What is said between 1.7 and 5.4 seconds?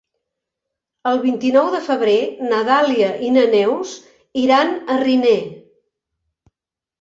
de febrer na Dàlia i na Neus iran a Riner.